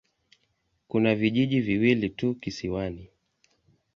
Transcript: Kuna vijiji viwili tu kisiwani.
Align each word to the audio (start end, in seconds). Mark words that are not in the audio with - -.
Kuna 0.87 1.15
vijiji 1.15 1.61
viwili 1.61 2.09
tu 2.09 2.35
kisiwani. 2.35 3.09